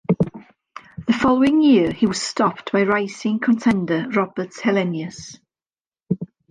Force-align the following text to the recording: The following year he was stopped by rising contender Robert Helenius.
The 1.05 1.13
following 1.13 1.61
year 1.61 1.91
he 1.93 2.07
was 2.07 2.19
stopped 2.19 2.71
by 2.71 2.81
rising 2.81 3.37
contender 3.39 4.09
Robert 4.09 4.49
Helenius. 4.55 5.37